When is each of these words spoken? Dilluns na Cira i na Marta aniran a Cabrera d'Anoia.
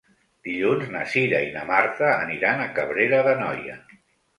Dilluns 0.47 0.87
na 0.95 1.03
Cira 1.11 1.43
i 1.49 1.53
na 1.59 1.67
Marta 1.69 2.11
aniran 2.17 2.67
a 2.67 2.69
Cabrera 2.81 3.25
d'Anoia. 3.33 3.83